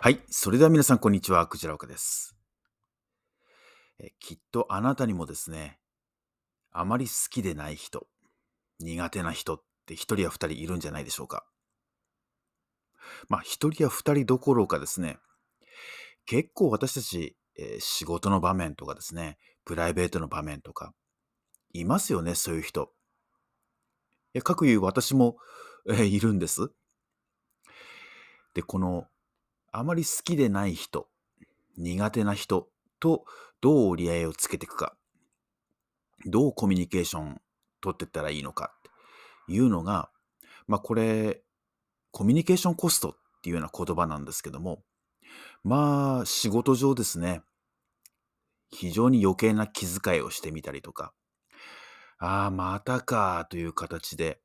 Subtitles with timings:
[0.00, 0.20] はい。
[0.30, 1.44] それでは皆さん、こんにちは。
[1.48, 2.36] クジラオカです。
[3.98, 5.80] えきっとあなたにもですね、
[6.70, 8.06] あまり好きでない人、
[8.78, 11.44] 苦手な人って一人や二人いるんじゃないでしょうか。
[13.28, 15.18] まあ、一人や二人どころかですね、
[16.26, 20.94] 結構私たち、え、仕事の場面とかですね、プライベートの場面とか、
[21.72, 22.92] いますよね、そういう人。
[24.32, 25.38] いや、かくいう私も、
[25.88, 26.70] え、いるんです。
[28.54, 29.08] で、この
[29.72, 31.08] あまり好きでない人、
[31.76, 32.68] 苦手な人
[33.00, 33.24] と
[33.60, 34.96] どう折り合いをつけていくか、
[36.26, 37.40] どうコミュニケーション
[37.80, 38.72] 取っていったらいいのか。
[38.74, 40.10] っていうのが、
[40.66, 41.42] まあこれ、
[42.10, 44.82] コミュニケーションコストっていうような言葉なんですけども、
[45.62, 47.42] まあ仕事上ですね、
[48.70, 51.12] 非常に余計な気遣いをしてみたりとか、
[52.18, 54.40] ああ、またかという形で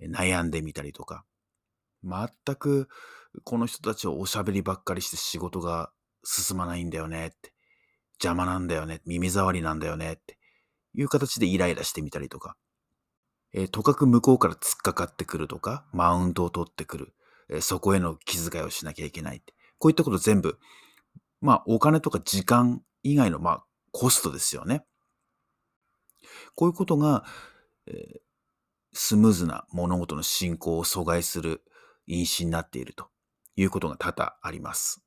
[0.00, 1.24] 悩んでみたりとか、
[2.02, 2.88] 全く
[3.44, 5.90] この人たちはおしゃべりばっかりして仕事が
[6.24, 7.52] 進まないんだよねって、
[8.14, 10.38] 邪魔なんだよね、耳障りなんだよねって。
[10.94, 12.56] いう形でイライラしてみたりとか、
[13.52, 17.14] えー、とかく向こうから突っかかってくるとか、マウントを取ってくる、
[17.48, 20.58] えー、そこへの気遣いをしなきゃいけないって、こういったこと全部、
[21.40, 24.84] まあお金とか時間以外のまあコストですよね。
[26.54, 27.24] こういうことが、
[27.86, 28.20] えー、
[28.92, 31.62] スムーズな物事の進行を阻害する
[32.06, 33.08] 因子になっていると。
[33.56, 35.02] いうことが多々あります。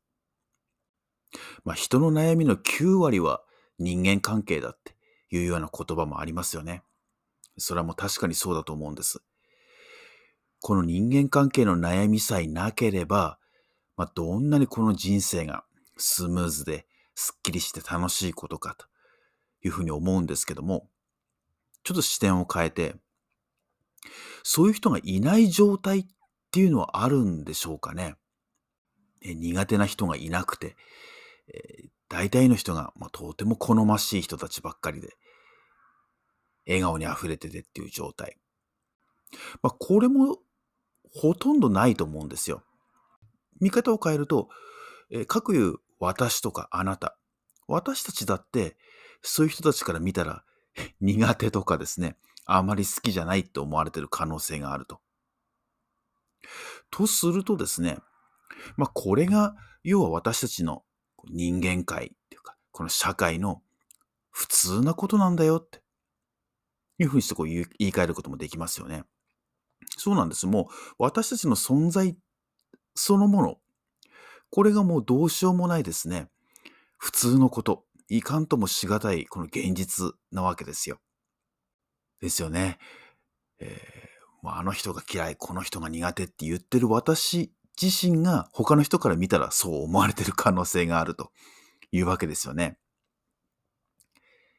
[1.63, 3.41] まあ、人の悩みの9割は
[3.80, 4.95] 人間関係だって
[5.31, 6.83] いうような言葉もありますよね。
[7.58, 9.22] それはもう確かにそうだと思うんです。
[10.61, 13.38] この人間関係の悩みさえなければ、
[13.97, 15.66] まあ、どんなにこの人生が
[15.97, 18.85] スムーズですっきりして楽しいことかと
[19.61, 20.88] いうふうに思うんですけども、
[21.83, 22.95] ちょっと視点を変えて、
[24.44, 26.05] そういう人がいない状態っ
[26.52, 28.16] ていうのはあるんでしょうかね。
[29.23, 30.75] 苦手な人がいなくて、
[31.47, 35.16] えー、大体の人が、まあ、とても好ましい人たちばっかりで、
[36.66, 38.38] 笑顔に溢れててっていう状態。
[39.62, 40.38] まあ、これも
[41.16, 42.63] ほとんどないと思うんですよ。
[43.59, 44.50] 見方を変えると、
[45.12, 47.17] えー、各言う私とかあなた、
[47.67, 48.78] 私たちだって
[49.22, 50.44] そういう人たちから見たら
[51.00, 55.01] 苦手とかですね、あまり好きじゃないって思われてる可能性があると。
[56.91, 58.00] とするとですね、
[58.78, 60.84] まあ、これが、要は私たちの
[61.29, 63.62] 人間界っていうか、この社会の
[64.31, 65.81] 普通なことなんだよって
[67.00, 69.03] いうふうにしてこう言い換えることもできますよね。
[69.97, 70.47] そうなんです。
[70.47, 70.66] もう
[70.97, 72.18] 私たちの存在
[72.96, 73.57] そのもの、
[74.50, 76.30] これがもうどうしようもないですね。
[76.97, 81.00] 普通のこと、いかんともしがたいこの現実なわけですよ。
[82.22, 82.78] ですよね。
[83.59, 87.51] えー、あの人が嫌い、この人が苦手って言ってる私
[87.81, 91.31] 自身が他の人から見たらそう思われてる可能性があると
[91.91, 92.78] いうわけですよね。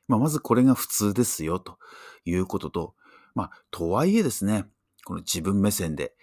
[0.09, 1.79] まあ、まずこれが普通ですよと
[2.25, 2.95] いうことと、
[3.35, 4.67] まあ、とはいえですね、
[5.05, 6.15] この自分目線で、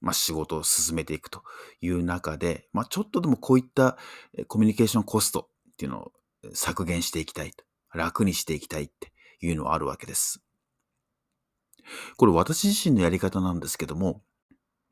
[0.00, 1.42] まあ、仕事を進めていくと
[1.80, 3.98] いう中で、まあ、ちょっとでもこういった
[4.46, 6.12] コミュニケーションコストっていうのを
[6.54, 10.42] 削減していきたいと、楽にしていきたいっていうのはあるわけです。
[12.16, 14.22] これ私自身のやり方なんですけども、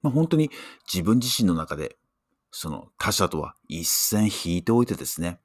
[0.03, 0.51] まあ、本当に
[0.93, 1.97] 自分自身の中で、
[2.51, 5.41] その他者とは一線引いておいてですね、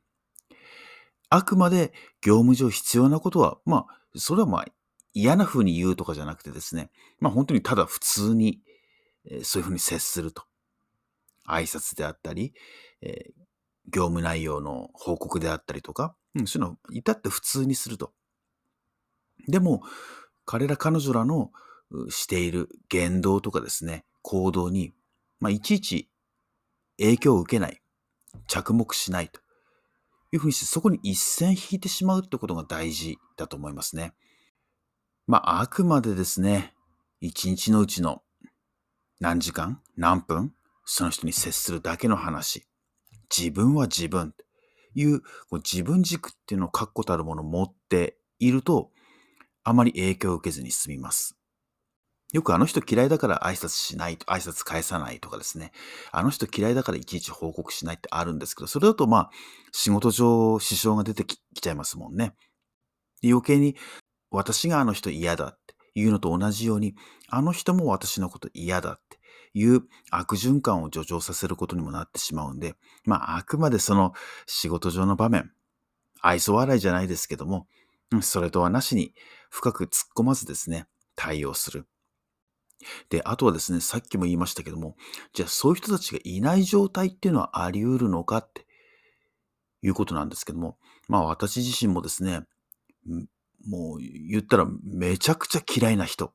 [1.30, 4.66] あくまで業務上必要なことは、まあ、それはまあ
[5.14, 8.62] 嫌な風に言うとかじゃなくてですね、まあ本当にただ普通に、
[9.30, 10.44] えー、そういう風に接すると。
[11.48, 12.54] 挨拶であったり、
[13.02, 13.34] えー、
[13.92, 18.14] 業務内容の報告であったりとか、うん、そういうのを至って普通にすると。
[19.48, 19.82] でも、
[20.46, 21.52] 彼ら彼女らの
[22.10, 24.94] している言動とかですね、行動に、
[25.40, 26.10] まあ、いちいち
[26.98, 27.82] 影響を受けない、
[28.48, 29.42] 着目しないと
[30.32, 34.14] いうふうにして、そこに一線引いてしまうってことが大事だと思いますね。
[35.28, 36.74] まあ、あくまでですね、
[37.22, 38.24] 一日のうちの
[39.20, 40.54] 何時間、何分、
[40.86, 42.66] その人に接するだけの話。
[43.36, 44.44] 自分は自分と
[44.96, 45.22] いう
[45.52, 48.92] 自分軸っていうのを確固たるものを持っていると、
[49.64, 51.38] あまり影響を受けずに済みます。
[52.34, 55.72] よくあの人嫌いだから挨拶しないと、挨拶返さないとかですね。
[56.12, 59.30] あの人嫌いだからいちいち報告しないってあるんですけど、それだとまあ、
[59.72, 62.34] 仕事上支障が出てきちゃいますもんね。
[63.24, 63.78] 余計に、
[64.32, 66.96] 私があの人嫌だっていうのと同じように、
[67.30, 69.20] あの人も私のこと嫌だって
[69.54, 72.74] いう悪循環を助長させることにもなってしまうんで、
[73.06, 74.14] まあ、あくまでその
[74.48, 75.52] 仕事上の場面、
[76.22, 77.68] 愛想笑いじゃないですけども、
[78.22, 79.14] それとはなしに
[79.52, 81.86] 深く突っ込まずですね、対応する。
[83.10, 84.96] で、あとはですね、さっきも言いましたけども、
[85.34, 88.66] じゃあそういう人たちがいない状態っていうのはあり得るのかって
[89.82, 90.78] いうことなんですけども、
[91.08, 92.42] まあ私自身もですね、
[93.66, 96.34] もう言ったらめちゃくちゃ嫌いな人、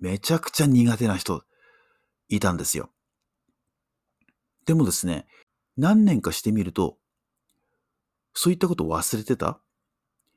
[0.00, 1.42] めちゃくちゃ苦手な人
[2.28, 2.90] いたんですよ。
[4.66, 5.26] でもですね、
[5.76, 6.98] 何年かしてみると、
[8.34, 9.60] そういったことを忘れてた？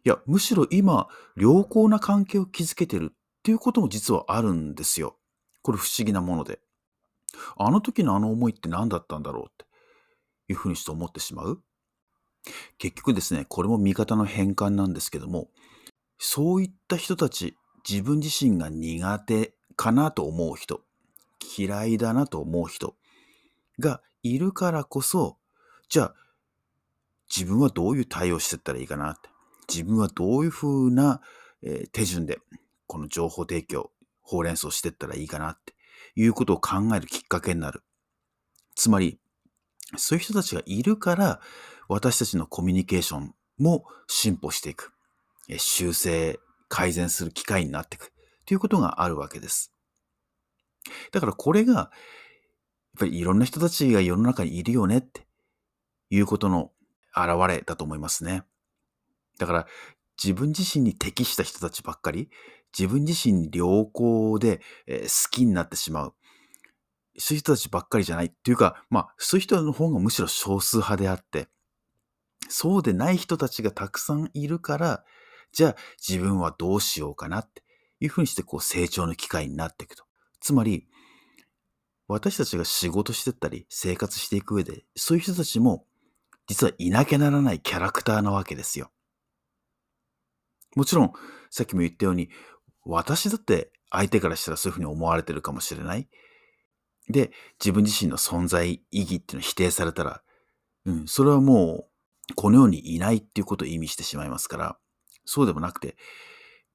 [0.04, 5.18] いや、むしろ今、良好な関係を築けてるっていうことも実はあるんですよ。
[5.62, 6.60] これ不思議なもので。
[7.58, 9.66] あの時のあの思いって何だったんだろうって
[10.50, 11.62] いうふうにして思ってしまう。
[12.78, 15.50] 結局ですね、これも見方の変換なんですけども、
[16.18, 17.56] そういった人たち、
[17.90, 20.82] 自分自身が苦手かなと思う人、
[21.58, 22.96] 嫌いだなと思う人
[23.80, 25.38] がいるからこそ、
[25.90, 26.16] じゃあ、
[27.34, 29.30] 自分はどういう対応していったらいいかなって。
[29.70, 31.22] 自分はどういうふうな、
[31.62, 32.40] え手順で、
[32.88, 33.91] この情報提供、
[34.32, 35.74] ほうれん草してったらいいかなって
[36.16, 37.84] いうことを考えるきっかけになる。
[38.76, 39.20] つまり、
[39.98, 41.42] そういう人たちがいるから、
[41.90, 44.94] 私たちのコミュニケーションも進歩していく。
[45.58, 46.40] 修正、
[46.70, 48.14] 改善する機会になっていく。
[48.46, 49.74] ということがあるわけです。
[51.12, 51.90] だからこれが、やっ
[53.00, 55.28] ぱりいろんな人たちが世の中にいるよねって
[56.10, 56.72] いうことの
[57.16, 58.44] 現れだと思いますね。
[59.38, 59.68] だから
[60.22, 62.30] 自分自身に適した人たちばっかり、
[62.78, 66.14] 自分自身良好で、え好きになってしまう。
[67.18, 71.48] そういう人たちばっかりじゃないっていうか、まあ、そういう人の方がむしろ少数派であって、
[72.50, 75.04] そうでない人たちがたくさんいるから、
[75.52, 75.76] じゃあ
[76.06, 77.64] 自分はどうしようかなって
[78.00, 80.06] いうふうにしてこう成長の機会になっていくと。
[80.40, 80.88] つまり、
[82.08, 85.86] 私たちが仕事してったり生活していく上で、そういう人たちも
[86.48, 88.92] 実はいなきゃならないキャラクターなわけですよ。
[90.76, 91.14] もちろん、
[91.50, 92.30] さっきも言ったように、
[92.86, 96.08] 私だって相手からしたらそういうふうに思われてるかもしれない。
[97.10, 100.22] で、自分自身の存在意義っていうのを否定されたら、
[100.86, 101.88] うん、それはも
[102.32, 104.78] う、この世にいないっていうことを意味してしまいますから、
[105.26, 105.98] そうでもなくて、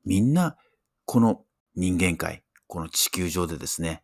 [0.05, 0.57] みんな、
[1.05, 1.45] この
[1.75, 4.03] 人間界、この地球上でですね、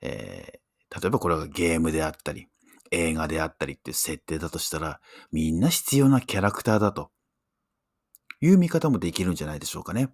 [0.00, 2.48] えー、例えばこれがゲームであったり、
[2.90, 5.00] 映画であったりっていう設定だとしたら、
[5.30, 7.10] みんな必要なキャラクターだと
[8.40, 10.08] いう見方もできるんじゃないでしょうかね。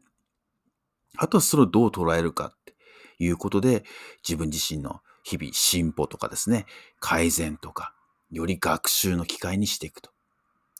[1.16, 2.74] あとはそれをどう捉えるかって
[3.18, 3.84] いうことで、
[4.26, 6.66] 自分自身の日々進歩とかですね、
[7.00, 7.94] 改善とか、
[8.30, 10.10] より学習の機会にしていくと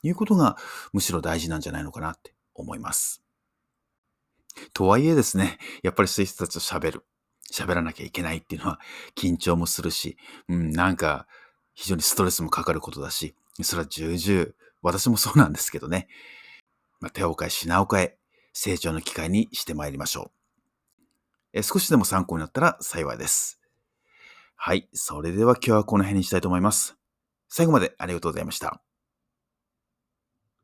[0.03, 0.57] いうことが
[0.93, 3.21] むしろ大事なんじゃないのかなって思います。
[4.73, 7.05] とはいえですね、やっぱりそういう人たちと喋る。
[7.51, 8.79] 喋らなきゃいけないっていうのは
[9.15, 10.17] 緊張もするし、
[10.49, 11.27] うん、なんか
[11.73, 14.47] 非常にストレスもかかることだし、それは重々、
[14.81, 16.07] 私もそうなんですけどね。
[16.99, 18.17] まあ、手を変え品を変え、
[18.55, 21.01] 成長の機会にしてまいりましょう。
[21.53, 23.59] え少しでも参考になったら幸いです。
[24.55, 24.87] はい。
[24.93, 26.97] それでは今日はこの辺にしたいと思います。
[27.49, 28.81] 最後までありがとうございました。